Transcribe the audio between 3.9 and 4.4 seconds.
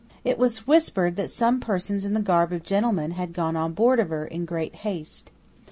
of her